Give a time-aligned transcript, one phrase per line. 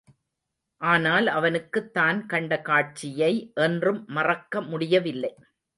[0.81, 3.31] ஆனால் அவனுக்குத் தான் கண்ட காட்சியை
[3.61, 5.33] என்றும் மறக்க முடியவில்லை.